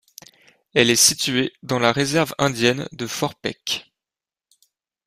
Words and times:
Elle 0.73 0.89
est 0.89 0.95
située 0.95 1.53
dans 1.61 1.77
la 1.77 1.91
réserve 1.91 2.33
indienne 2.39 2.89
de 2.91 3.05
Fort 3.05 3.35
Peck. 3.35 3.93